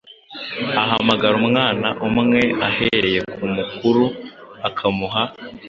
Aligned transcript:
ahamagara 0.81 1.33
umwana 1.41 1.87
umwumwe 2.03 2.41
ahereye 2.67 3.19
ku 3.33 3.43
mukuru 3.55 4.05
akamuha 4.67 5.23